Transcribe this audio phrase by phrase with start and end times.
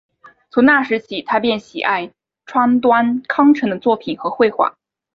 [0.49, 2.11] 从那时起他便喜爱
[2.47, 4.75] 川端康成的作品和绘画。